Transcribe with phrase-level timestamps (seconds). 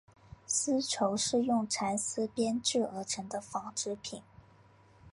[0.47, 4.23] 丝绸是用蚕丝编制而成的纺织品。